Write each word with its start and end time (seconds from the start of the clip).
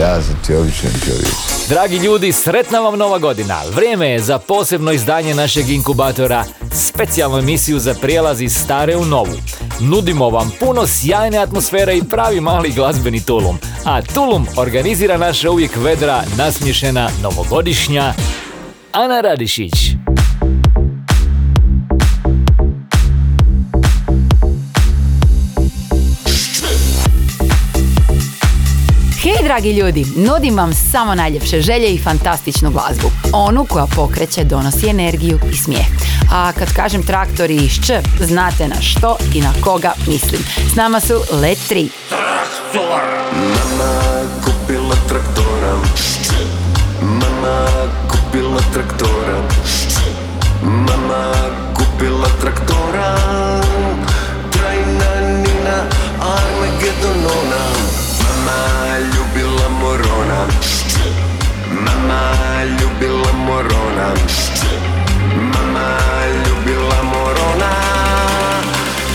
Ja 0.00 0.22
sam 0.22 0.34
ti 0.46 0.54
običan 0.54 0.90
čovjek. 1.04 1.34
Dragi 1.68 1.96
ljudi, 1.96 2.32
sretna 2.32 2.80
vam 2.80 2.98
nova 2.98 3.18
godina. 3.18 3.62
Vrijeme 3.74 4.08
je 4.08 4.20
za 4.20 4.38
posebno 4.38 4.92
izdanje 4.92 5.34
našeg 5.34 5.70
inkubatora, 5.70 6.44
specijalnu 6.72 7.38
emisiju 7.38 7.78
za 7.78 7.94
prijelaz 7.94 8.40
iz 8.40 8.54
stare 8.54 8.96
u 8.96 9.04
novu. 9.04 9.36
Nudimo 9.80 10.30
vam 10.30 10.52
puno 10.60 10.86
sjajne 10.86 11.38
atmosfere 11.38 11.96
i 11.96 12.02
pravi 12.02 12.40
mali 12.40 12.72
glazbeni 12.72 13.24
tulum. 13.24 13.58
A 13.84 14.02
tulum 14.02 14.46
organizira 14.56 15.18
naša 15.18 15.50
uvijek 15.50 15.76
vedra, 15.76 16.22
nasmješena, 16.36 17.10
novogodišnja 17.22 18.14
Ana 18.92 19.20
Radišić. 19.20 19.72
Dragi 29.52 29.72
ljudi, 29.72 30.06
nudim 30.16 30.56
vam 30.56 30.72
samo 30.74 31.14
najljepše 31.14 31.60
želje 31.60 31.88
i 31.88 31.98
fantastičnu 31.98 32.70
glazbu. 32.70 33.10
Onu 33.32 33.64
koja 33.64 33.86
pokreće, 33.96 34.44
donosi 34.44 34.88
energiju 34.88 35.38
i 35.52 35.56
smijeh. 35.56 35.86
A 36.32 36.52
kad 36.52 36.74
kažem 36.74 37.02
traktori 37.02 37.56
iz 37.56 37.72
Č, 37.86 38.00
znate 38.20 38.68
na 38.68 38.80
što 38.80 39.16
i 39.34 39.40
na 39.40 39.52
koga 39.60 39.92
mislim. 40.06 40.42
S 40.72 40.74
nama 40.74 41.00
su 41.00 41.14
Let 41.32 41.58
3. 41.70 41.88
Mama 43.32 44.22
kupila 44.44 44.96
traktora 45.08 45.74
Mama 47.02 47.66
kupila 48.08 48.60
traktora 48.72 49.42
Mama 50.62 51.32
kupila 51.74 52.28
traktora 52.40 53.16
Trajna 54.50 55.20
Nina 55.20 55.84
Armagedonona 56.20 57.51
Mama 62.12 62.64
ljubila 62.64 63.32
morona. 63.32 64.08
Mama 65.52 65.88
ljubila 66.44 67.02
morona. 67.02 67.70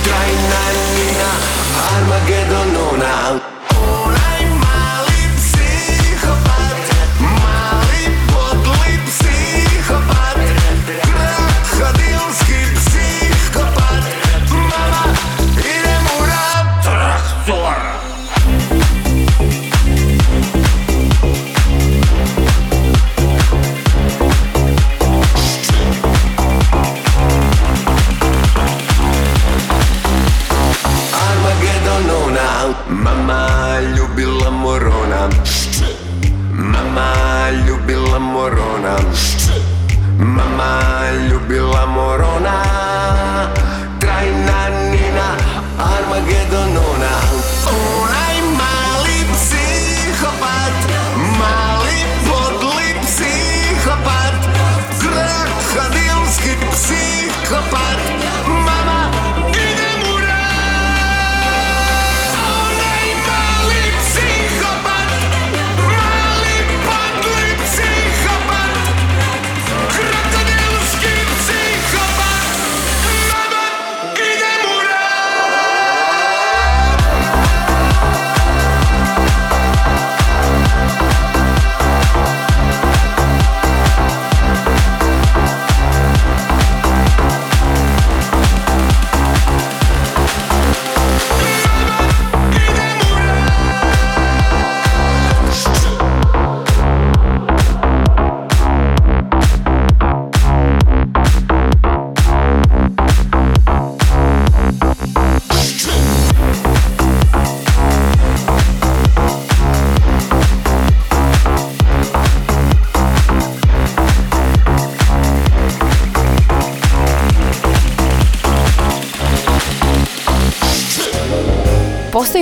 Trajna 0.04 0.62
Nina 0.96 1.32
Armagedonona 1.96 3.40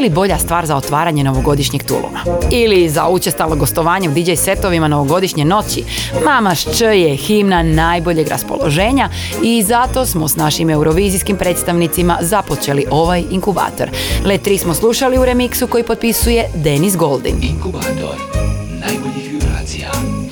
li 0.05 0.09
bolja 0.09 0.37
stvar 0.37 0.65
za 0.65 0.75
otvaranje 0.75 1.23
novogodišnjeg 1.23 1.83
tuluma? 1.83 2.19
Ili 2.51 2.89
za 2.89 3.09
učestalo 3.09 3.55
gostovanje 3.55 4.09
u 4.09 4.11
DJ 4.11 4.33
setovima 4.33 4.87
novogodišnje 4.87 5.45
noći? 5.45 5.83
Mama 6.25 6.55
Šč 6.55 6.81
je 6.81 7.15
himna 7.15 7.63
najboljeg 7.63 8.27
raspoloženja 8.27 9.09
i 9.43 9.63
zato 9.63 10.05
smo 10.05 10.27
s 10.27 10.35
našim 10.35 10.69
eurovizijskim 10.69 11.37
predstavnicima 11.37 12.17
započeli 12.21 12.85
ovaj 12.91 13.23
inkubator. 13.31 13.89
Let 14.25 14.47
3 14.47 14.57
smo 14.57 14.73
slušali 14.73 15.17
u 15.17 15.25
remiksu 15.25 15.67
koji 15.67 15.83
potpisuje 15.83 16.49
Denis 16.55 16.97
Goldin. 16.97 17.35
Inkubator. 17.41 18.34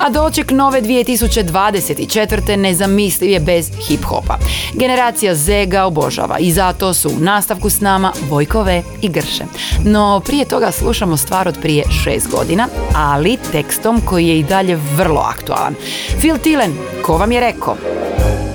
A 0.04 0.10
doček 0.10 0.50
nove 0.50 0.82
2024. 0.82 2.56
nezamisliv 2.56 3.30
je 3.30 3.40
bez 3.40 3.70
hip-hopa. 3.88 4.38
Generacija 4.74 5.34
Z 5.34 5.66
ga 5.66 5.84
obožava 5.84 6.38
i 6.38 6.52
zato 6.52 6.94
su 6.94 7.08
u 7.08 7.20
nastavku 7.20 7.70
s 7.70 7.80
nama 7.80 8.12
Vojkove 8.28 8.82
i 9.02 9.08
Grše. 9.08 9.44
No 9.84 10.22
prije 10.24 10.44
toga 10.44 10.72
slušamo 10.72 11.16
stvar 11.16 11.48
od 11.48 11.58
prije 11.62 11.84
šest 12.04 12.30
godina, 12.30 12.68
ali 12.94 13.38
tekstom 13.52 14.00
koji 14.00 14.26
je 14.26 14.38
i 14.38 14.42
dalje 14.42 14.78
vrlo 14.96 15.20
aktualan. 15.20 15.74
Phil 16.18 16.38
Tillen, 16.38 16.74
ko 17.02 17.16
vam 17.16 17.32
je 17.32 17.40
rekao? 17.40 17.76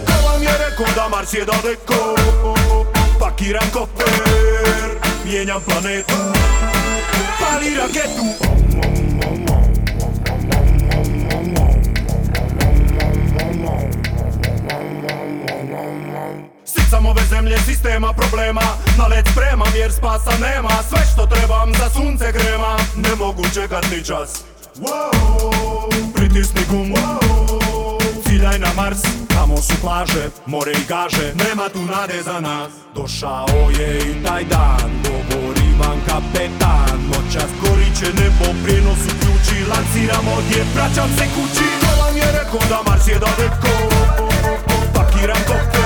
Ko 0.05 0.29
vam 0.31 0.43
je 0.43 0.49
rekao 0.69 0.85
da 0.95 1.09
Mars 1.09 1.33
je 1.33 1.45
daleko 1.45 2.15
Pakiram 3.19 3.69
kofer 3.73 4.21
Mijenjam 5.25 5.61
planetu 5.65 6.13
Pali 7.39 7.75
raketu 7.75 8.49
Sicam 16.89 17.05
ove 17.05 17.21
zemlje 17.29 17.57
sistema 17.65 18.13
problema. 18.13 18.61
Na 18.97 19.07
let 19.07 19.27
spremam 19.31 19.73
jer 19.75 19.91
spasa 19.91 20.31
nema. 20.41 20.69
Sve 20.89 20.99
što 21.13 21.25
trebam 21.25 21.73
za 21.73 21.89
sunce 21.89 22.31
grema. 22.31 22.77
Ne 22.95 23.15
mogu 23.15 23.43
čekat 23.53 23.85
ni 23.91 24.03
čas. 24.03 24.43
Wow, 24.75 26.13
pritisni 26.15 26.61
gum. 26.69 26.93
Wow, 26.93 28.23
Ciljaj 28.23 28.59
na 28.59 28.67
Mars, 28.75 29.01
tamo 29.27 29.57
su 29.57 29.73
plaže 29.81 30.29
More 30.45 30.71
i 30.71 30.85
gaže, 30.87 31.33
nema 31.45 31.69
tu 31.69 31.81
nade 31.81 32.23
za 32.23 32.39
nas. 32.39 32.71
Došao 32.95 33.69
je 33.79 33.97
i 33.97 34.23
taj 34.25 34.43
dan. 34.43 34.89
Govori 35.03 35.69
vam 35.79 35.99
kapetan. 36.07 36.99
Noćas 37.11 37.49
gorit 37.61 37.99
će 37.99 38.05
nebo, 38.05 38.45
prijenos 38.63 38.99
uključi 39.11 39.69
Lanciram 39.69 40.27
odje, 40.37 40.65
vraćam 40.75 41.09
se 41.17 41.25
kući. 41.35 41.67
Ko 41.81 42.01
vam 42.01 42.17
je 42.17 42.31
rekao 42.39 42.59
da 42.69 42.91
Mars 42.91 43.07
je 43.07 43.19
daleko 43.19 43.69
na 45.49 45.78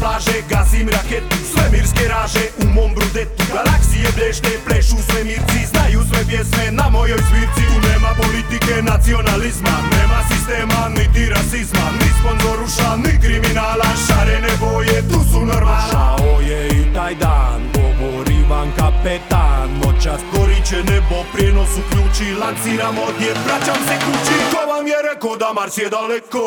plaže, 0.00 0.36
gazim 0.50 0.88
raketu 0.88 1.36
Svemirske 1.52 2.04
raže. 2.08 2.44
U 2.62 2.64
mom 2.76 2.90
brudetu 2.96 3.42
Galaksije 3.54 4.08
blešte, 4.16 4.52
plešu 4.66 4.98
svemirci 5.08 5.58
Znaju 5.72 6.00
sve 6.08 6.20
pjesme 6.28 6.64
na 6.70 6.86
mojoj 6.94 7.22
svirci. 7.28 7.62
Tu 7.68 7.76
nema 7.88 8.10
politike, 8.22 8.74
nacionalizma 8.92 9.74
Nema 9.96 10.20
sistema, 10.30 10.80
niti 10.96 11.22
rasizma. 11.34 11.84
Ni 12.00 12.08
sponzoruša, 12.18 12.90
ni 13.04 13.12
kriminala 13.22 13.90
Šarene 14.04 14.52
boje, 14.60 14.98
tu 15.10 15.18
su 15.30 15.40
normala 15.50 15.88
Šao 15.90 16.40
je 16.48 16.60
i 16.80 16.82
taj 16.94 17.14
dan 17.14 17.60
Govori 17.74 18.40
vam 18.50 18.68
kapetan. 18.78 19.68
Noćas 19.82 20.20
gorit 20.32 20.64
će 20.68 20.78
nebo, 20.90 21.18
prijenos 21.32 21.72
uključi 21.80 22.34
Lanciram 22.40 22.96
odjed, 23.08 23.36
vraćam 23.46 23.80
se 23.86 23.94
kući. 24.04 24.36
Ko 24.52 24.60
vam 24.72 24.86
je 24.86 24.98
rekao 25.10 25.36
da 25.36 25.52
Mars 25.52 25.78
je 25.78 25.88
daleko. 25.90 26.44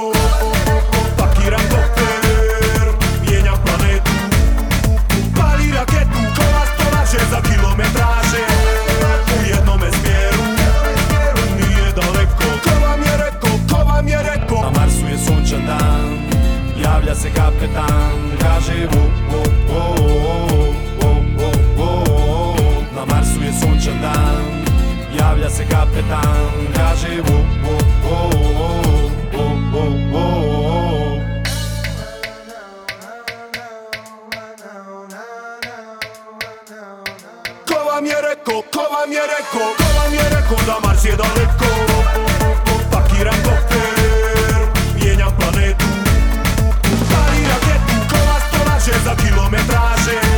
Pakiram 1.18 1.65
koktel 1.71 2.00
za 7.19 7.42
kilometraže 7.42 8.46
U 9.38 9.50
jednome 9.50 9.92
smjeru, 9.92 10.44
nije 11.56 11.92
daleko. 11.96 12.44
Ko 12.63 12.86
vam 12.86 13.02
je 13.02 13.18
rekao, 13.18 13.50
ko 13.69 13.86
vam 13.86 14.08
je 14.08 14.18
rekao? 14.24 14.62
Na 14.62 14.80
Marsu 14.80 15.08
je 15.12 15.18
sunčan 15.18 15.66
dan, 15.66 16.18
javlja 16.84 17.16
se 17.16 17.30
kapetan 17.30 18.12
Kaže 18.42 18.88
vo, 18.92 19.04
vo, 19.31 19.44
vo, 19.68 19.96
vo, 21.02 21.13
vo, 21.38 21.52
vo, 21.78 22.56
Na 22.96 23.06
Marsu 23.06 23.44
je 23.44 23.54
sunčan 23.62 24.02
dan, 24.02 24.44
javlja 25.19 25.50
se 25.50 25.66
kapetan 25.66 26.52
Kaže 26.75 27.22
vo, 27.22 27.38
vo, 27.63 27.78
vo, 28.04 28.30
vo, 28.34 28.40
rekao, 38.51 38.62
ko 38.71 38.94
vam 38.94 39.12
je 39.12 39.21
rekao, 39.21 39.74
ko 39.77 40.00
vam 40.00 40.13
je 40.13 40.24
rekao 40.30 40.57
da 40.65 40.88
Mars 40.88 41.06
je 41.06 41.12
daleko? 41.12 41.71
Pakiram 42.92 43.36
koktel, 43.44 44.63
mijenjam 44.95 45.31
planetu. 45.39 45.86
Pali 47.09 47.42
raketu, 47.50 47.95
ko 48.09 48.18
vas 48.27 48.44
to 48.51 48.57
laže 48.69 49.03
za 49.03 49.15
kilometraže 49.15 50.31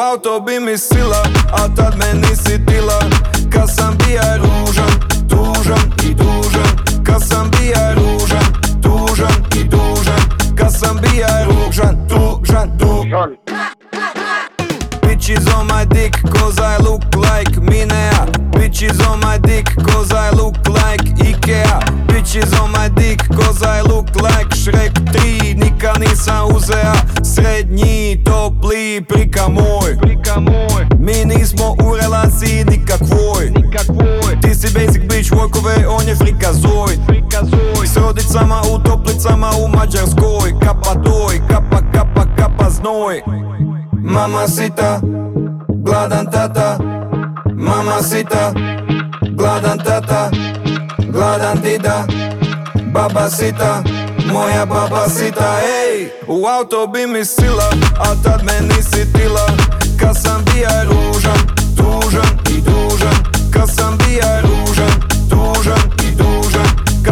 auto 0.00 0.40
bi 0.40 0.60
mi 0.60 0.78
sila 0.78 1.22
A 1.52 1.68
tad 1.76 1.96
me 1.98 2.20
nisi 2.20 2.66
tila 2.66 3.00
Kad 3.52 3.68
sam 3.76 3.96
bija 3.98 4.36
ružan, 4.36 4.92
tužan 5.28 5.92
i 6.10 6.14
dužan 6.14 7.04
Kad 7.06 7.22
sam 7.28 7.50
bija 7.50 7.94
ružan, 7.94 8.46
tužan 8.82 9.36
i 9.60 9.64
dužan 9.64 10.22
Kad 10.58 10.72
sam 10.80 11.00
bija 11.02 11.44
ružan, 11.44 12.08
tužan, 12.08 12.78
tužan 12.78 13.36
Bitches 15.26 15.52
on 15.56 15.66
my 15.66 15.84
dick 15.84 16.12
cause 16.34 16.60
I 16.60 16.76
look 16.76 17.02
like 17.16 17.50
Minea. 17.58 18.30
Bitches 18.52 19.04
on 19.10 19.18
my 19.18 19.38
dick 19.38 19.66
cause 19.88 20.12
I 20.12 20.30
look 20.30 20.54
like 20.68 21.00
Ikea. 21.18 21.80
Bitches 22.06 22.56
on 22.62 22.70
my 22.70 22.88
dick 22.90 23.18
cause 23.30 23.60
I 23.60 23.80
look 23.80 24.14
like 24.22 24.48
Shrek 24.50 24.94
3 25.10 25.54
Nikad 25.54 25.98
nisam 25.98 26.54
uzea 26.54 26.94
srednji 27.24 28.22
topli 28.24 29.04
prika 29.08 29.48
moj. 29.48 29.96
Mi 30.98 31.24
nismo 31.24 31.76
u 31.84 31.96
relaciji 31.96 32.64
nikakvoj. 32.64 33.52
Ti 34.42 34.54
si 34.54 34.74
basic 34.74 35.02
bitch 35.02 35.32
workove, 35.32 35.86
on 35.88 36.08
je 36.08 36.14
frikazoid 36.14 37.00
S 37.84 37.96
rodicama 37.96 38.62
u 38.74 38.78
toplicama 38.78 39.50
u 39.64 39.68
Mađarskoj. 39.68 40.52
Kapa 40.60 40.94
doj, 40.94 41.40
kapa 41.48 41.82
kapa 41.92 42.26
kapa 42.36 42.70
znoj 42.70 43.45
Mama 44.16 44.48
sita, 44.48 45.00
gladan 45.84 46.26
tata. 46.30 46.78
Mama 47.52 48.02
sita, 48.02 48.52
gladan 49.36 49.78
tata. 49.78 50.30
Gladan 51.12 51.60
dida. 51.60 52.06
Baba 52.92 53.28
sita, 53.28 53.82
moja 54.32 54.64
baba 54.66 55.08
sita 55.08 55.60
Ej, 55.60 56.08
u 56.28 56.46
auto 56.46 56.86
bi 56.86 57.06
mi 57.06 57.24
sila 57.24 57.68
A 57.98 58.14
tad 58.24 58.40
me 58.44 58.56
nisi 58.68 59.12
tila. 59.12 59.46
Kad 60.00 60.16
sam 60.22 60.44
bija 60.44 60.84
ružan, 60.88 61.40
tužan 61.76 62.32
i 62.56 62.60
dužan. 62.60 63.16
Kad 63.52 63.68
sam 63.76 63.98
bija 63.98 64.40
ružan, 64.40 64.96
tužan 65.30 65.95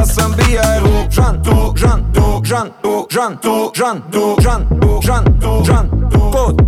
i 0.04 0.06
dužan 0.06 0.06
Kad 0.06 0.14
sam 0.14 0.32
bija 0.36 0.62
ružan, 0.80 1.42
tužan, 1.42 2.04
tužan, 2.14 2.70
tužan, 2.82 3.36
tužan, 3.42 4.02
tužan, 4.12 4.66
tužan, 4.80 5.24
tužan 5.40 5.88
Pod, 6.32 6.64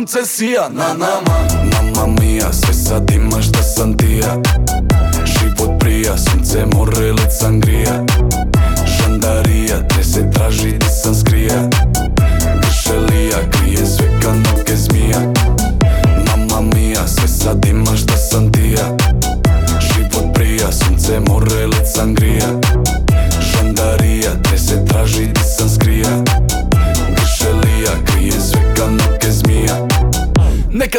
Sunce 0.00 0.24
sija 0.26 0.68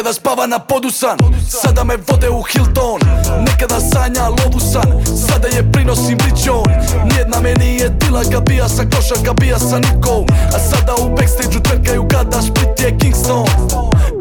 Nekada 0.02 0.14
spava 0.14 0.46
na 0.46 0.58
podusan 0.58 1.18
Sada 1.48 1.84
me 1.84 1.94
vode 1.96 2.28
u 2.30 2.42
Hilton. 2.42 3.00
Nekada 3.46 3.80
sanja 3.80 4.28
lovusan 4.28 5.04
Sada 5.28 5.48
je 5.48 5.72
prinosim 5.72 6.18
ličon. 6.24 6.64
Nijedna 7.04 7.40
me 7.40 7.54
nije 7.54 7.88
dila 7.88 8.22
Ga 8.30 8.40
bija 8.40 8.68
sam 8.68 8.90
košarka, 8.90 9.32
bija 9.32 9.58
sam 9.58 9.80
Niko 9.80 10.24
A 10.54 10.58
sada 10.58 10.94
u 10.94 11.16
backstage-u 11.16 11.62
trkaju 11.62 12.08
kada 12.08 12.42
Split 12.42 12.80
je 12.80 12.98
Kingston 12.98 13.46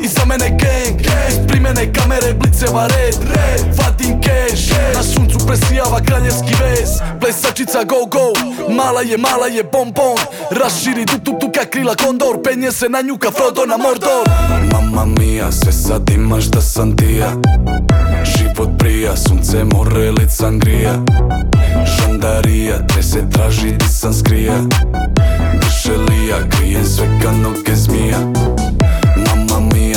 Iza 0.03 0.25
mene 0.25 0.49
gang 0.49 1.01
Ispri 1.29 1.59
mene 1.59 1.93
kamere, 1.93 2.33
bliceva 2.33 2.87
red 2.87 3.15
Vadim 3.77 4.21
cash 4.21 4.71
Na 4.95 5.03
suncu 5.03 5.37
presijava 5.47 5.99
kraljevski 6.05 6.55
vez. 6.61 6.89
Plesačica 7.19 7.83
go 7.83 8.05
go. 8.05 8.33
Mala 8.73 9.01
je, 9.01 9.17
mala 9.17 9.47
je 9.47 9.63
bonbon 9.63 10.17
Raširi 10.51 11.05
tu 11.05 11.17
tu 11.39 11.51
ka 11.51 11.65
krila 11.65 11.95
kondor. 11.95 12.43
Penje 12.43 12.71
se 12.71 12.89
na 12.89 13.01
nju 13.01 13.17
ka 13.17 13.31
Frodo 13.31 13.65
na 13.65 13.77
Mordor. 13.77 14.25
Mama 14.71 15.05
mia, 15.05 15.51
sve 15.51 15.71
sad 15.71 16.09
imaš 16.09 16.45
da 16.45 16.61
sam 16.61 16.97
ti 16.97 17.15
ja 17.15 17.31
Život 18.23 18.69
prija, 18.79 19.17
sunce, 19.17 19.63
more, 19.63 20.11
led 20.11 20.31
sangrija 20.31 20.93
Žandarija, 21.85 22.87
te 22.87 23.03
se 23.03 23.29
traži 23.29 23.71
di 23.71 23.85
sam 23.89 24.13
skrija. 24.13 24.53
Gršelija, 25.59 26.49
krijem 26.49 26.85
sve 26.85 27.07
ka 27.23 27.31
noge 27.31 27.75
zmija 27.75 28.17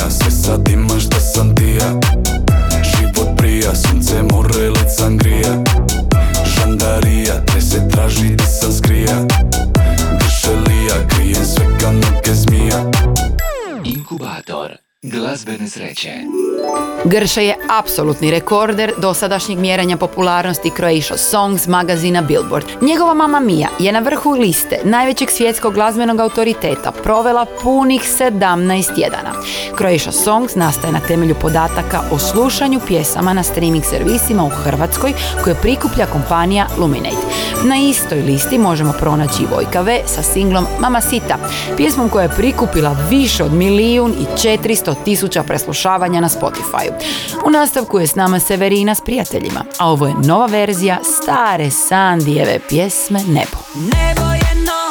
Sve 0.09 0.31
sad 0.31 0.67
imaš 0.67 1.03
da 1.03 1.19
sam 1.19 1.55
ti 1.55 1.63
ja. 1.63 1.99
Život 2.83 3.37
prija, 3.37 3.75
sunce, 3.75 4.23
more, 4.31 4.69
led 4.69 4.89
sangrija. 4.97 5.63
Žandarija, 6.45 7.45
te 7.45 7.61
se 7.61 7.89
traži 7.89 8.35
di 8.35 8.43
sam 8.61 8.73
skrija. 8.73 9.25
Gršelija, 10.19 11.07
krijem 11.07 11.45
sve 11.45 11.65
ka 11.79 11.91
noge 11.91 12.33
zmija. 12.33 12.91
Inkubator 13.83 14.84
glazbene 15.11 15.67
sreće. 15.67 16.11
Grša 17.05 17.41
je 17.41 17.57
apsolutni 17.79 18.31
rekorder 18.31 18.93
dosadašnjeg 18.97 19.59
mjerenja 19.59 19.97
popularnosti 19.97 20.71
Croatia 20.75 21.17
Songs 21.17 21.67
magazina 21.67 22.21
Billboard. 22.21 22.65
Njegova 22.81 23.13
mama 23.13 23.39
Mia 23.39 23.67
je 23.79 23.91
na 23.91 23.99
vrhu 23.99 24.31
liste 24.31 24.79
najvećeg 24.83 25.29
svjetskog 25.29 25.73
glazbenog 25.73 26.19
autoriteta 26.19 26.91
provela 26.91 27.45
punih 27.63 28.01
17 28.01 28.95
tjedana. 28.95 29.31
Croatia 29.77 30.11
Songs 30.11 30.55
nastaje 30.55 30.93
na 30.93 30.99
temelju 30.99 31.35
podataka 31.41 32.01
o 32.11 32.19
slušanju 32.19 32.79
pjesama 32.87 33.33
na 33.33 33.43
streaming 33.43 33.83
servisima 33.85 34.43
u 34.43 34.49
Hrvatskoj 34.49 35.13
koje 35.43 35.55
prikuplja 35.55 36.05
kompanija 36.05 36.67
Luminate. 36.77 37.15
Na 37.67 37.75
istoj 37.75 38.21
listi 38.21 38.57
možemo 38.57 38.93
pronaći 38.99 39.43
i 39.43 39.55
Vojka 39.55 39.81
V 39.81 40.01
sa 40.05 40.23
singlom 40.23 40.65
Mamacita, 40.79 41.37
pjesmom 41.77 42.09
koja 42.09 42.23
je 42.23 42.35
prikupila 42.37 42.97
više 43.09 43.43
od 43.43 43.53
milijun 43.53 44.11
i 44.11 44.25
400 44.47 44.95
tisuća 45.05 45.43
preslušavanja 45.43 46.21
na 46.21 46.29
Spotify. 46.29 46.91
U 47.45 47.49
nastavku 47.49 47.99
je 47.99 48.07
s 48.07 48.15
nama 48.15 48.39
Severina 48.39 48.95
s 48.95 49.01
prijateljima, 49.01 49.65
a 49.79 49.91
ovo 49.91 50.07
je 50.07 50.13
nova 50.23 50.45
verzija 50.45 50.97
stare 51.03 51.71
Sandijeve 51.71 52.59
pjesme 52.69 53.19
Nebo. 53.19 53.57
Nebo 53.75 54.31
je 54.31 54.55
noćas 54.55 54.84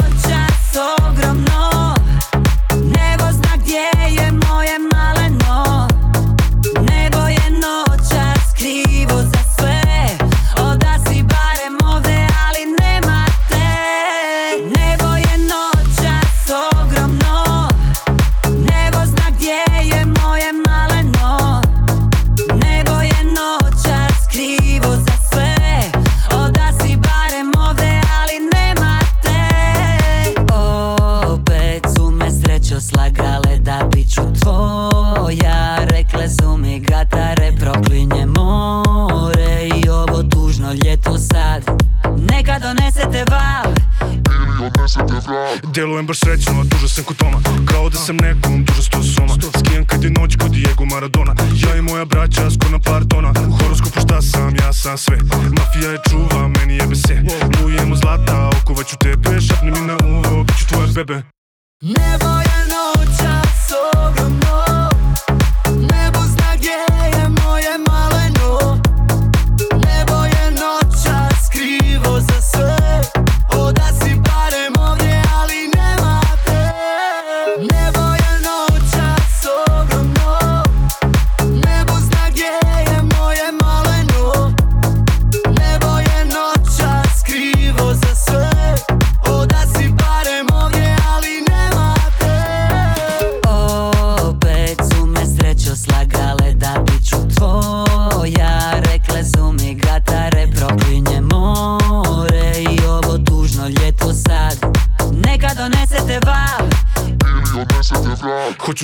Byłem 45.94 46.06
bezczeczny 46.06 46.53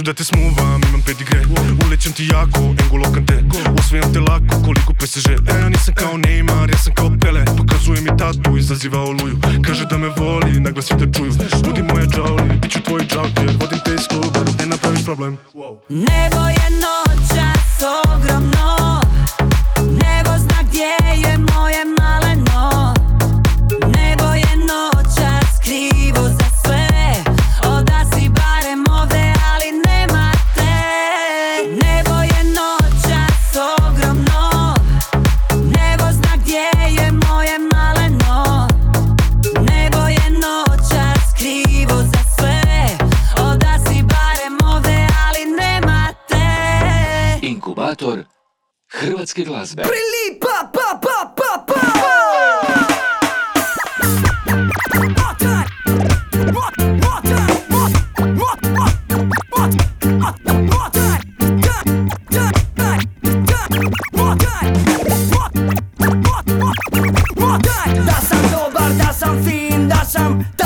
Hoću 0.00 0.06
da 0.06 0.14
te 0.14 0.24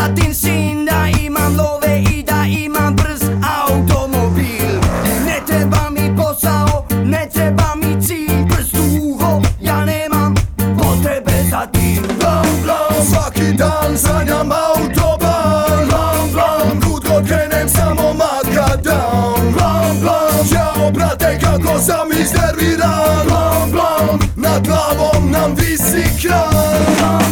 tatin 0.04 0.34
sin 0.34 0.84
Da 0.84 1.08
imam 1.20 1.56
love 1.56 2.02
i 2.12 2.23
da 2.23 2.44
imam 2.46 2.96
brz 2.96 3.23
automobil. 3.61 4.80
Ne 5.26 5.40
treba 5.46 5.90
mi 5.90 6.16
posao, 6.16 6.87
ne 7.04 7.28
treba 7.32 7.75
mi 7.75 8.02
cilj. 8.02 8.44
Brz 8.49 8.73
duho, 8.73 9.42
ja 9.61 9.84
nemam 9.84 10.34
potrebe 10.78 11.44
za 11.50 11.66
tim. 11.73 12.02
Blam, 12.20 12.46
blam, 12.64 13.04
svaki 13.11 13.52
dan 13.52 13.99
sanjam 13.99 14.52
autoban 14.52 15.88
Blam, 15.88 16.32
blam, 16.32 16.80
kud 16.80 17.08
god 17.08 17.26
krenem 17.26 17.68
samo 17.68 18.12
makadam 18.12 19.52
Blam, 19.56 20.00
blam, 20.00 20.46
jao 20.52 20.90
brate 20.90 21.38
kako 21.40 21.78
sam 21.78 22.08
iznerviran. 22.20 23.26
Blam, 23.26 23.70
blam, 23.70 24.18
nad 24.37 24.66
glavom 24.66 25.30
nam 25.30 25.54
visi 25.54 26.04
kran 26.23 27.24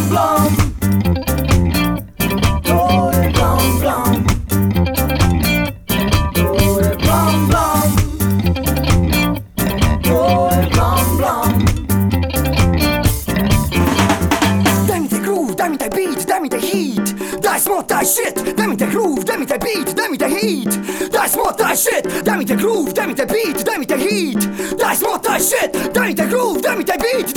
groove, 23.25 23.63
daj 23.65 23.77
mi 23.77 23.85
taj 23.85 23.97
beat, 23.97 23.97
daj 23.97 23.97
mi 23.97 23.97
taj 23.97 23.97
hit 23.97 24.77
Daj 24.79 24.95
smotaj 24.95 25.39
shit, 25.39 25.93
daj 25.93 26.07
mi 26.07 26.15
taj 26.15 26.27
groove, 26.27 26.61
daj 26.61 26.77
mi 26.77 26.85
taj 26.85 26.97
beat, 26.97 27.32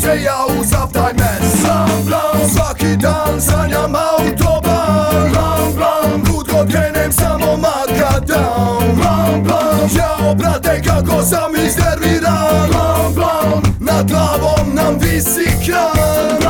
se 0.00 0.22
ja 0.22 0.38
u 0.60 0.64
sav 0.64 0.92
taj 0.92 1.12
mes 1.12 1.62
Blam, 1.62 2.04
blam, 2.06 2.48
svaki 2.54 2.96
dan 2.96 3.40
sanjam 3.40 3.94
autoban 3.94 5.30
Blam, 5.32 5.74
blam, 5.76 6.24
kud 6.24 6.46
god 6.52 6.70
krenem 6.70 7.12
samo 7.12 7.56
makadam 7.56 8.94
Blam, 8.96 9.42
blam, 9.44 9.88
jao 9.96 10.34
brate 10.34 10.82
kako 10.82 11.22
sam 11.22 11.52
iznerviran. 11.66 12.68
Blam, 12.70 13.14
blam, 13.14 13.62
nad 13.80 14.10
glavom 14.10 14.74
nam 14.74 14.98
visi 15.00 15.46
kran 15.66 16.45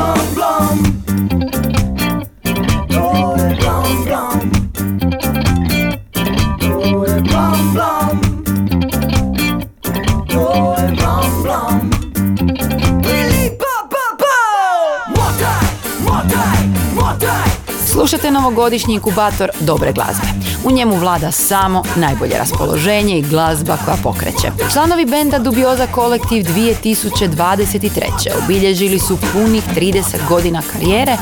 novogodišnji 18.37 18.93
inkubator 18.93 19.49
dobre 19.59 19.91
glazbe. 19.91 20.27
U 20.63 20.71
njemu 20.71 20.95
vlada 20.95 21.31
samo 21.31 21.83
najbolje 21.95 22.37
raspoloženje 22.37 23.19
i 23.19 23.21
glazba 23.21 23.77
koja 23.85 23.97
pokreće. 24.03 24.51
Članovi 24.73 25.05
benda 25.05 25.39
Dubioza 25.39 25.87
Kolektiv 25.87 26.43
2023. 26.43 27.99
obilježili 28.43 28.99
su 28.99 29.17
punih 29.33 29.63
30 29.75 30.27
godina 30.29 30.61
karijere, 30.73 31.17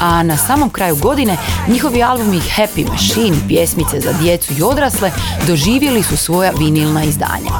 a 0.00 0.22
na 0.22 0.36
samom 0.36 0.70
kraju 0.70 0.96
godine 0.96 1.36
njihovi 1.68 2.02
albumi 2.02 2.40
Happy 2.56 2.88
Machine, 2.90 3.36
pjesmice 3.48 4.00
za 4.00 4.12
djecu 4.12 4.52
i 4.58 4.62
odrasle, 4.62 5.10
doživjeli 5.46 6.02
su 6.02 6.16
svoja 6.16 6.52
vinilna 6.58 7.04
izdanja. 7.04 7.50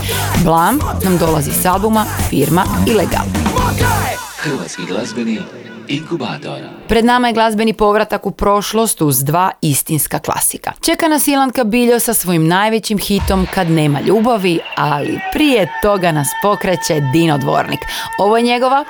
Blam 0.45 0.79
nam 1.05 1.19
dolazi 1.19 1.51
s 1.63 1.67
albuma 1.67 2.05
Firma 2.29 2.65
Ilegal. 2.87 3.27
Hrvatski 4.37 4.83
glazbeni 4.87 5.41
inkubator. 5.91 6.59
Pred 6.89 7.05
nama 7.05 7.27
je 7.27 7.35
glazbeni 7.35 7.73
povratak 7.73 8.27
u 8.27 8.31
prošlost 8.31 9.03
uz 9.03 9.25
dva 9.25 9.51
istinska 9.61 10.19
klasika. 10.19 10.73
Čeka 10.81 11.09
nas 11.09 11.29
Ilanka 11.29 11.65
Biljo 11.65 11.99
sa 11.99 12.15
svojim 12.15 12.47
najvećim 12.47 12.99
hitom 12.99 13.47
Kad 13.55 13.71
nema 13.71 14.01
ljubavi, 14.01 14.61
ali 14.77 15.21
prije 15.33 15.69
toga 15.83 16.13
nas 16.13 16.29
pokreće 16.43 17.01
Dino 17.13 17.39
Dvornik. 17.39 17.81
Ovo 18.19 18.37
je 18.37 18.43
njegova 18.43 18.85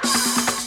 Upravo 0.00 0.59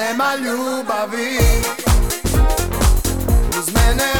nema 0.00 0.34
ljubavi. 0.36 1.38
Uz 3.58 3.68
mene 3.74 4.12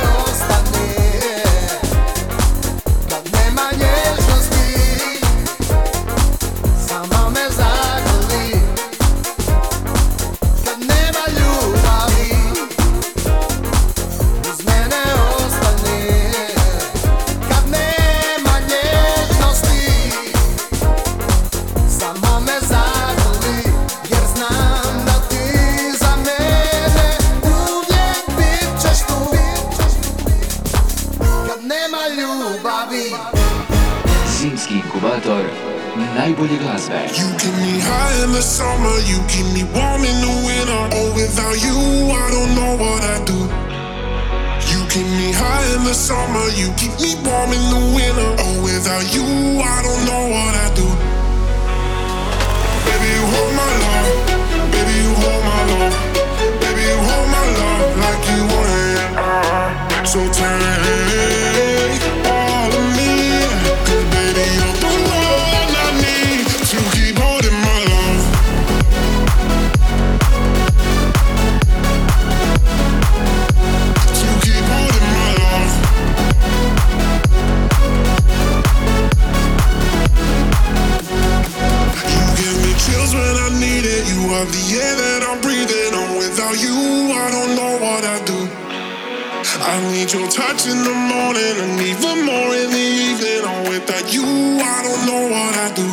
That 93.87 94.13
you, 94.15 94.23
I 94.25 94.83
don't 94.83 95.03
know 95.07 95.23
what 95.31 95.55
I 95.57 95.69
do. 95.75 95.87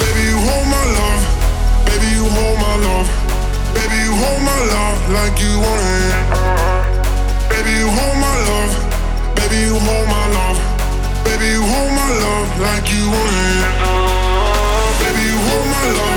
Baby, 0.00 0.22
you 0.30 0.38
hold 0.38 0.66
my 0.68 0.84
love. 0.98 1.22
Baby, 1.86 2.08
you 2.16 2.24
hold 2.28 2.56
my 2.58 2.76
love. 2.86 3.08
Baby, 3.74 3.96
you 4.04 4.12
hold 4.12 4.40
my 4.42 4.60
love 4.74 4.98
like 5.10 5.36
you 5.40 5.54
want 5.60 5.84
it. 5.84 6.14
Baby, 7.50 7.72
you 7.80 7.88
hold 7.88 8.16
my 8.20 8.36
love. 8.50 8.72
Baby, 9.36 9.58
you 9.66 9.76
hold 9.78 10.06
my 10.08 10.26
love. 10.38 10.58
Baby, 11.24 11.46
you 11.56 11.62
hold 11.62 11.90
my 11.92 12.10
love 12.22 12.48
like 12.60 12.86
you 12.92 13.04
want 13.10 13.36
it. 13.48 13.64
Baby, 15.02 15.22
you 15.30 15.38
hold 15.48 15.66
my 15.66 15.86
love. 15.98 16.13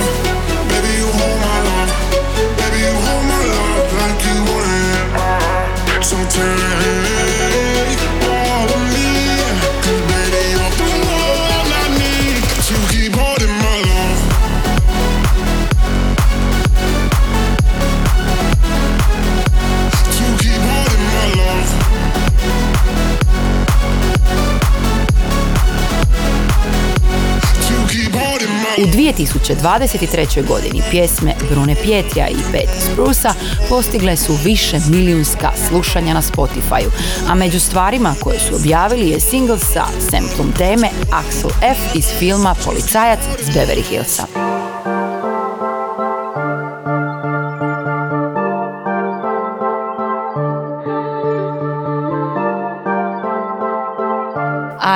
2023. 29.14 30.48
godini 30.48 30.82
pjesme 30.92 31.34
Brune 31.50 31.76
Pjetrija 31.76 32.28
i 32.28 32.52
Peti 32.52 32.82
Sprusa 32.82 33.34
postigle 33.70 34.18
su 34.18 34.34
više 34.44 34.80
milijunska 34.90 35.52
slušanja 35.68 36.14
na 36.14 36.22
Spotify, 36.22 36.84
a 37.30 37.36
među 37.36 37.60
stvarima 37.60 38.16
koje 38.24 38.40
su 38.40 38.56
objavili 38.56 39.10
je 39.10 39.20
single 39.20 39.60
sa 39.60 39.86
semplom 40.10 40.52
teme 40.58 40.90
Axel 41.12 41.52
F 41.72 41.96
iz 41.96 42.06
filma 42.20 42.56
Policajac 42.66 43.20
s 43.40 43.48
Beverly 43.48 43.84
Hillsa. 43.90 44.47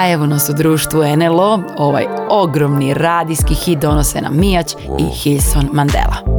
a 0.01 0.11
evo 0.11 0.25
nas 0.25 0.49
u 0.49 0.53
društvu 0.53 1.03
NLO, 1.17 1.63
ovaj 1.77 2.05
ogromni 2.29 2.93
radijski 2.93 3.53
hit 3.53 3.79
donose 3.79 4.21
na 4.21 4.29
Mijač 4.29 4.73
i 4.99 5.03
Hilson 5.03 5.69
Mandela. 5.73 6.30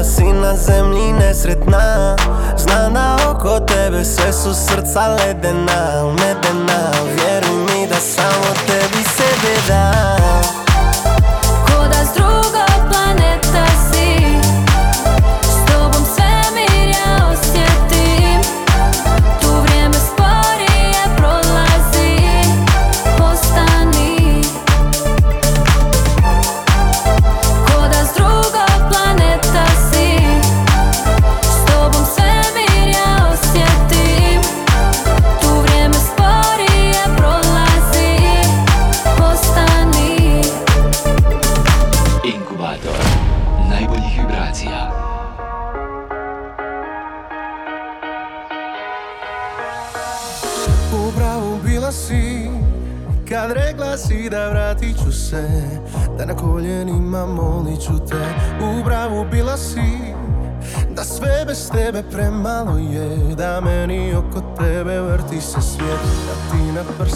da 0.00 0.04
si 0.04 0.32
na 0.32 0.56
zemlji 0.56 1.12
nesretna. 1.12 2.16
Znam 2.56 2.94
da 2.94 3.16
oko 3.30 3.60
tebe 3.60 4.04
sve 4.04 4.32
su 4.32 4.54
srca 4.54 5.08
ledena 5.08 6.04
Medena, 6.04 6.90
vjeruj 7.04 7.58
mi 7.58 7.86
da 7.86 7.94
samo 7.94 8.54
te 8.66 8.79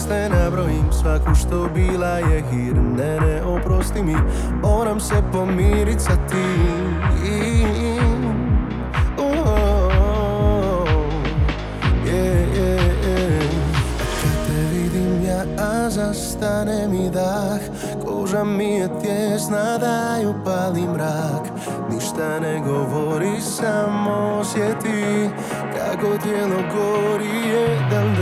ti 0.04 0.10
na 0.10 0.16
prste 0.16 0.28
nabrojim 0.28 0.92
Svaku 0.92 1.34
što 1.34 1.68
bila 1.74 2.18
je 2.18 2.42
hir. 2.50 2.74
Ne, 2.74 3.20
ne, 3.20 3.42
oprosti 3.42 4.02
mi 4.02 4.16
Moram 4.62 5.00
se 5.00 5.14
pomirit 5.32 6.00
sa 6.00 6.16
tim 6.28 6.94
Oh, 9.18 10.86
yeah, 12.04 12.46
yeah, 12.56 12.80
te 14.46 14.60
vidim 14.72 15.24
ja, 15.24 15.44
a 15.58 15.90
zastane 15.90 16.88
mi 16.88 17.10
dah. 17.10 17.60
Koža 18.04 18.44
mi 18.44 18.74
je 18.74 18.88
tjesna 19.02 19.78
da 19.78 20.16
ju 20.22 20.34
pali 20.44 20.82
mrak 20.82 21.48
Ništa 21.90 22.40
ne 22.40 22.62
govori, 22.66 23.40
samo 23.40 24.38
osjeti 24.40 25.30
Kako 25.74 26.18
tijelo 26.22 26.62
gori, 26.74 27.48
jedan, 27.48 28.16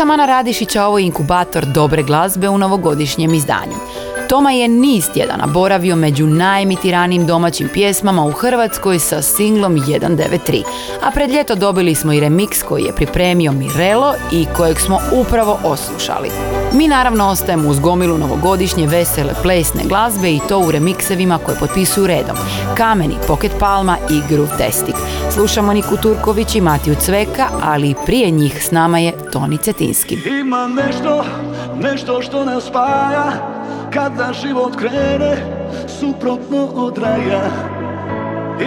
sam 0.00 0.10
Ana 0.10 0.26
Radišić, 0.26 0.76
ovo 0.76 0.98
je 0.98 1.06
inkubator 1.06 1.66
dobre 1.66 2.02
glazbe 2.02 2.48
u 2.48 2.58
novogodišnjem 2.58 3.34
izdanju. 3.34 3.76
Toma 4.28 4.50
je 4.50 4.68
niz 4.68 5.10
tjedana 5.14 5.46
boravio 5.46 5.96
među 5.96 6.26
najemitiranijim 6.26 7.26
domaćim 7.26 7.68
pjesmama 7.72 8.24
u 8.24 8.32
Hrvatskoj 8.32 8.98
sa 8.98 9.22
singlom 9.22 9.76
193, 9.76 10.62
a 11.02 11.10
pred 11.10 11.30
ljeto 11.30 11.54
dobili 11.54 11.94
smo 11.94 12.12
i 12.12 12.20
remix 12.20 12.64
koji 12.64 12.82
je 12.82 12.94
pripremio 12.94 13.52
Mirelo 13.52 14.14
i 14.32 14.46
kojeg 14.56 14.80
smo 14.80 14.98
upravo 15.12 15.58
oslušali. 15.64 16.30
Mi 16.72 16.88
naravno 16.88 17.28
ostajemo 17.28 17.68
uz 17.68 17.80
gomilu 17.80 18.18
novogodišnje 18.18 18.86
vesele 18.86 19.34
plesne 19.42 19.82
glazbe 19.84 20.30
i 20.30 20.40
to 20.48 20.58
u 20.58 20.70
remiksevima 20.70 21.38
koje 21.38 21.58
potpisuju 21.58 22.06
redom. 22.06 22.36
Kameni, 22.76 23.14
Pocket 23.26 23.52
Palma 23.58 23.96
i 24.10 24.20
Groove 24.28 24.56
Testik. 24.58 24.94
Slušamo 25.34 25.72
Niku 25.72 25.96
Turković 26.02 26.54
i 26.54 26.60
Matiju 26.60 26.94
Cveka, 26.94 27.46
ali 27.62 27.94
prije 28.06 28.30
njih 28.30 28.66
s 28.66 28.70
nama 28.70 28.98
je 28.98 29.12
Toni 29.32 29.58
Cetinski. 29.58 30.18
Ima 30.40 30.68
nešto, 30.68 31.24
nešto 31.82 32.22
što 32.22 32.44
nas 32.44 32.64
spaja. 32.64 33.32
Kada 33.92 34.32
život 34.42 34.76
krene 34.76 35.36
suprotno 36.00 36.64
od 36.74 36.98
raja. 36.98 37.50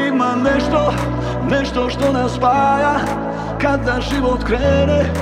Ima 0.07 0.35
nešto, 0.35 0.93
nešto 1.49 1.89
što 1.89 2.13
nas 2.13 2.31
spaja. 2.31 2.99
Kada 3.61 4.01
život 4.13 4.43
krene 4.43 5.13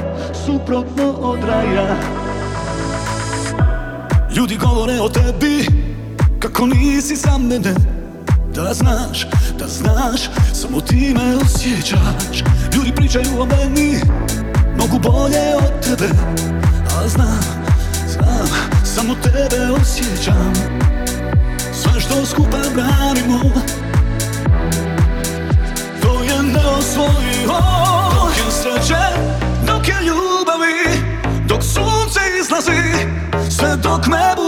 suprotno 0.45 1.11
od 1.21 1.39
raja. 1.43 1.95
Ljudi 4.35 4.57
govore 4.57 5.01
o 5.01 5.09
tebi 5.09 5.65
Kako 6.39 6.65
nisi 6.65 7.15
za 7.15 7.37
mene 7.37 8.00
Da 8.55 8.73
znaš, 8.73 9.27
da 9.59 9.67
znaš 9.67 10.21
Samo 10.53 10.81
ti 10.81 11.13
me 11.15 11.35
osjećaš. 11.35 12.43
Ljudi 12.75 12.95
pričaju 12.95 13.41
o 13.41 13.45
meni 13.45 13.99
Mogu 14.77 14.99
bolje 14.99 15.55
od 15.55 15.85
tebe. 15.85 16.09
A 16.97 17.07
znam, 17.07 17.39
znam 18.07 18.47
Samo 18.83 19.15
tebe 19.23 19.71
osjećam. 19.81 20.53
Sve 21.73 22.01
što 22.01 22.25
skupa 22.25 22.57
branimo 22.73 23.39
To 26.01 26.23
je 26.23 26.43
neosvojivo. 26.43 27.59
Dok 28.13 28.37
je 28.37 28.51
sreće, 28.51 29.03
dok 29.67 29.87
je 29.87 29.95
ljubavi 30.05 31.05
Dok 31.47 31.63
sunce 31.63 32.19
izlazi 32.41 33.07
Sve 33.49 33.75
dok 33.75 34.07
me 34.07 34.40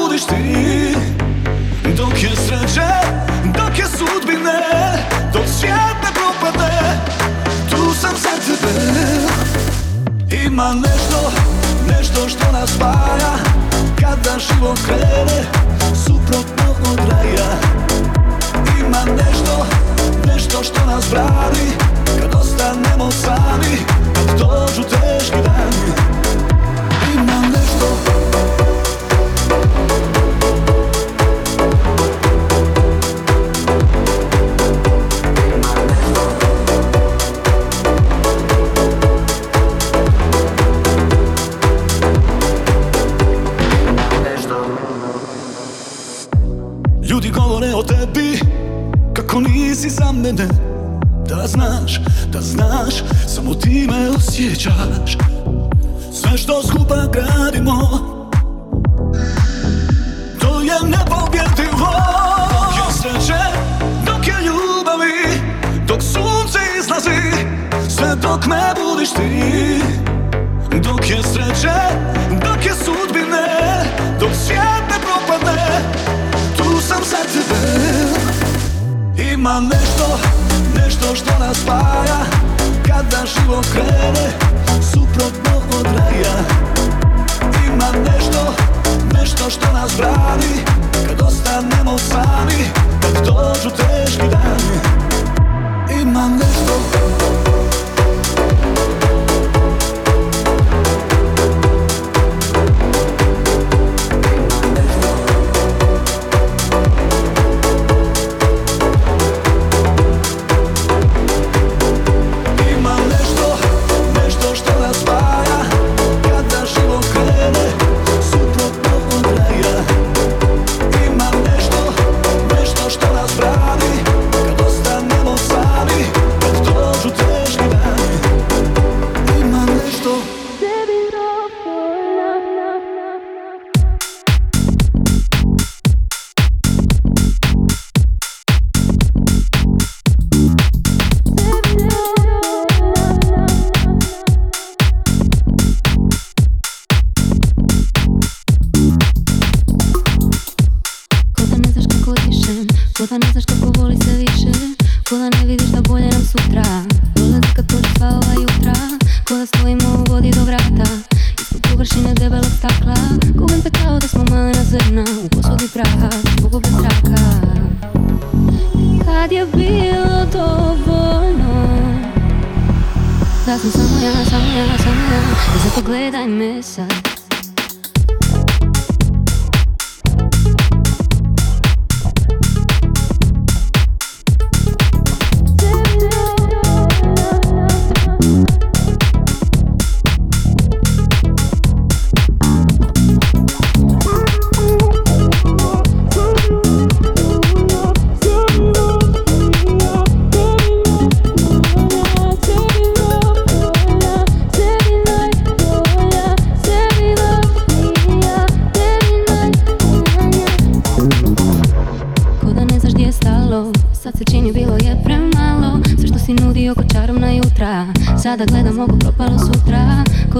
sudbine 4.03 4.59
Dok 5.33 5.47
svijet 5.59 5.97
ne 6.03 6.11
propadne 6.13 6.99
Tu 7.69 7.93
sam 8.01 8.15
za 8.15 8.55
tebe. 8.61 8.83
Ima 10.45 10.73
nešto, 10.73 11.31
nešto 11.87 12.29
što 12.29 12.51
nas 12.51 12.69
spaja. 12.69 13.33
Kada 13.99 14.39
život 14.39 14.79
krene 14.85 15.43
Suprotno 16.05 16.91
od 16.91 16.99
raja. 17.09 17.49
Ima 18.79 19.15
nešto, 19.15 19.65
nešto 20.27 20.63
što 20.63 20.85
nas 20.85 21.05
brani. 21.11 21.71
Kad 22.21 22.35
ostanemo 22.35 23.11
sami 23.11 23.77
Kad 24.13 24.39
dođu 24.39 24.83
teški 24.83 25.37
dani 25.43 26.22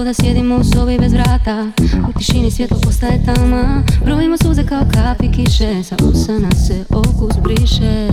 Da 0.04 0.14
sjedimo 0.14 0.56
u 0.56 0.64
sobi 0.64 0.98
bez 0.98 1.12
vrata. 1.12 1.66
U 2.08 2.18
tišini 2.18 2.50
svjetlo 2.50 2.76
postaje 2.82 3.24
tama. 3.24 3.82
Brojimo 4.04 4.36
suze 4.36 4.66
kao 4.66 4.82
kapi 4.94 5.32
kiše. 5.32 5.82
Sa 5.84 5.96
usana 6.04 6.50
se 6.50 6.84
okus 6.90 7.32
briše. 7.42 8.08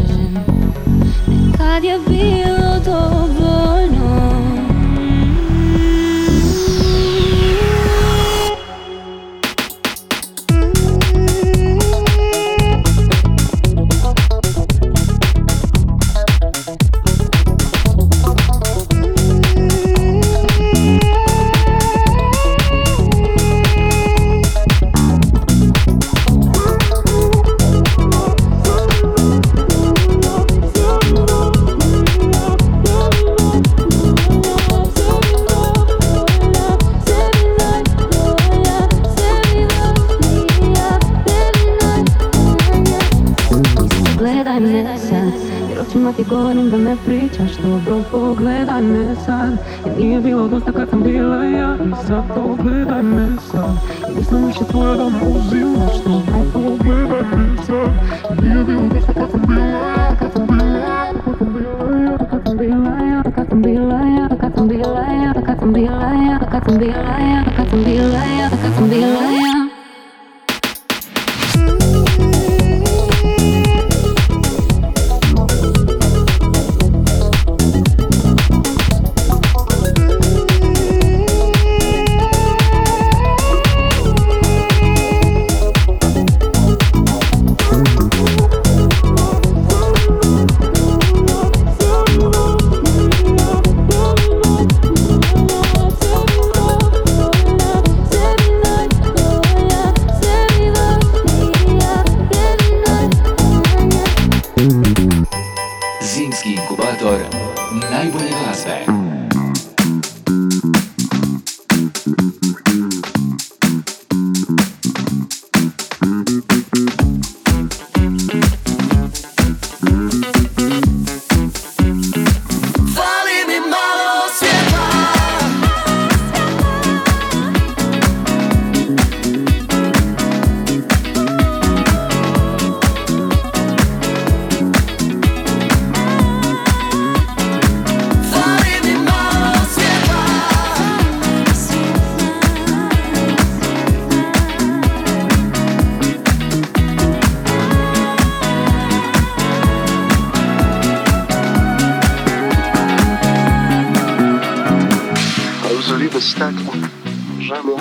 Nekad 1.28 1.84
je 1.84 2.00
bilo 2.08 2.80
dobro 2.86 3.41
Bella, 58.64 59.28
Bella, 59.48 60.46
Bella. 60.46 60.91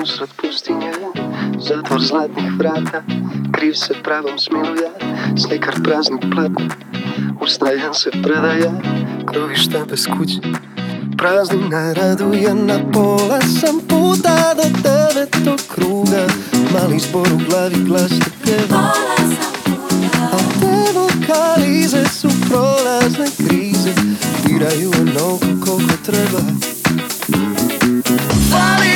usred 0.02 0.28
pustinje 0.36 0.92
Zatvor 1.58 2.00
zlatnih 2.00 2.52
vrata 2.58 3.02
Kriv 3.52 3.74
se 3.74 3.94
pravom 4.02 4.38
smiluja 4.38 4.90
Slikar 5.36 5.74
praznik 5.84 6.20
platna 6.34 6.68
Ustaljan 7.40 7.94
se 7.94 8.10
predaja 8.10 8.72
Krovišta 9.26 9.84
bez 9.90 10.06
kuće. 10.06 10.40
Praznina 11.18 11.92
raduje 11.92 12.54
Na 12.54 12.78
pola 12.92 13.40
sam 13.40 13.80
puta 13.88 14.54
do 14.54 14.62
devetog 14.62 15.60
kruga. 15.74 16.26
Mali 16.72 16.98
zbor 16.98 17.28
u 17.32 17.38
glavi 17.48 17.84
glasno 17.84 18.26
pjeva. 18.44 18.92
A 20.32 20.38
te 20.60 20.98
vokalize 20.98 22.04
su 22.08 22.28
prolazne 22.48 23.26
krize. 23.36 23.92
Diraju 24.46 24.90
onoliko 25.00 25.66
koliko 25.66 25.96
treba. 26.06 26.40
Fali 28.50 28.89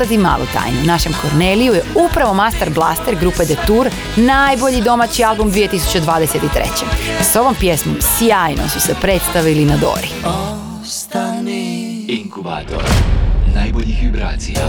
odati 0.00 0.18
malu 0.18 0.44
tajnu. 0.52 0.82
Našem 0.84 1.12
Korneliju 1.22 1.72
je 1.72 1.84
upravo 2.08 2.34
Master 2.34 2.70
Blaster 2.70 3.14
grupe 3.20 3.44
The 3.44 3.56
Tour 3.66 3.90
najbolji 4.16 4.80
domaći 4.82 5.24
album 5.24 5.52
2023. 5.52 6.40
S 7.22 7.36
ovom 7.36 7.54
pjesmom 7.54 7.96
sjajno 8.00 8.68
su 8.68 8.80
se 8.80 8.94
predstavili 9.00 9.64
na 9.64 9.76
Dori. 9.76 10.08
Inkubator 12.08 12.82
najboljih 13.70 14.02
vibracija. 14.02 14.60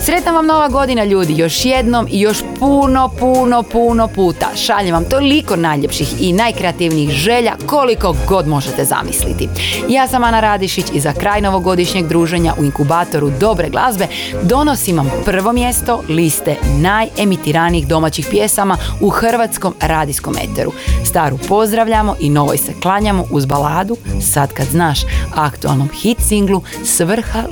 Sretna 0.00 0.32
vam 0.32 0.46
nova 0.46 0.68
godina 0.68 1.04
ljudi, 1.04 1.36
još 1.36 1.64
jednom 1.64 2.06
i 2.10 2.20
još 2.20 2.38
puno, 2.58 3.10
puno, 3.18 3.62
puno 3.62 4.08
puta. 4.08 4.46
Šaljem 4.56 4.94
vam 4.94 5.04
toliko 5.04 5.56
najljepših 5.56 6.08
i 6.20 6.32
najkreativnijih 6.32 7.10
želja 7.10 7.52
koliko 7.66 8.16
god 8.28 8.48
možete 8.48 8.84
zamisliti. 8.84 9.48
Ja 9.88 10.08
sam 10.08 10.24
Ana 10.24 10.40
Radišić 10.40 10.86
i 10.92 11.00
za 11.00 11.12
kraj 11.12 11.40
novogodišnjeg 11.40 12.06
druženja 12.06 12.54
u 12.58 12.64
inkubatoru 12.64 13.30
dobre 13.40 13.68
glazbe 13.68 14.06
donosim 14.42 14.96
vam 14.96 15.10
prvo 15.24 15.52
mjesto 15.52 16.02
liste 16.08 16.56
najemitiranijih 16.78 17.88
domaćih 17.88 18.26
pjesama 18.30 18.76
u 19.00 19.08
hrvatskom 19.08 19.74
radijskom 19.80 20.34
eteru. 20.36 20.72
Staru 21.04 21.38
pozdravljamo 21.48 22.16
i 22.20 22.30
novoj 22.30 22.56
se 22.58 22.72
klanjamo 22.82 23.24
uz 23.30 23.46
baladu 23.46 23.96
Sad 24.32 24.52
kad 24.52 24.66
znaš 24.66 25.00
aktualnom 25.34 25.88
hit 25.88 26.18
singlu 26.20 26.62
s 26.84 27.00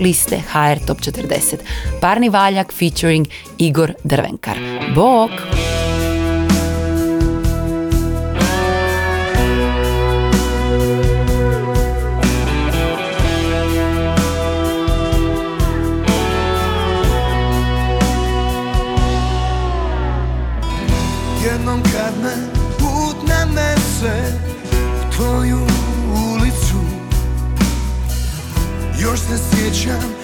liste 0.00 0.40
HR 0.52 0.63
Top 0.86 1.00
40. 1.00 1.58
Parni 2.00 2.28
Valjak 2.28 2.72
featuring 2.72 3.26
Igor 3.58 3.92
Drvenkar. 4.04 4.56
Bok! 4.94 5.30
Jednom 21.44 21.82
put 22.78 23.16
tvoju 25.16 25.58
ulicu 26.34 26.80
Još 29.00 29.20
se 29.20 29.38
sjećam 29.38 30.23